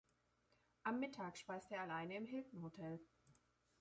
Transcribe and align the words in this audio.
Am 0.81 0.99
Mittag 0.99 1.37
speist 1.37 1.71
er 1.71 1.83
allein 1.83 2.09
im 2.09 2.25
Hilton-Hotel. 2.25 2.99